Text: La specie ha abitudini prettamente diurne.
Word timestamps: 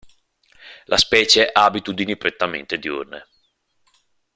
La 0.85 0.97
specie 0.97 1.47
ha 1.47 1.63
abitudini 1.65 2.17
prettamente 2.17 2.79
diurne. 2.79 3.27